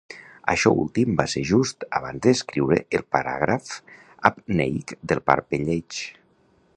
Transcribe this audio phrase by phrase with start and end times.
[0.51, 3.69] Això últim va ser just abans d'escriure el paràgraf
[4.31, 6.05] apneic del parpelleig.